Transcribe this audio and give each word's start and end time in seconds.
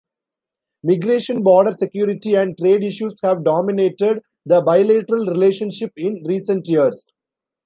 Migration, 0.83 1.43
border 1.43 1.73
security 1.73 2.33
and 2.33 2.57
trade 2.57 2.83
issues 2.83 3.19
have 3.21 3.43
dominated 3.43 4.23
the 4.47 4.59
bilateral 4.63 5.27
relationship 5.27 5.91
in 5.95 6.23
recent 6.25 6.67
years. 6.67 7.13